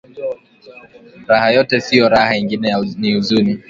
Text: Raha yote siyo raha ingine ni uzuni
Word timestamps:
Raha 1.27 1.47
yote 1.55 1.79
siyo 1.85 2.09
raha 2.09 2.33
ingine 2.37 2.67
ni 2.99 3.15
uzuni 3.19 3.59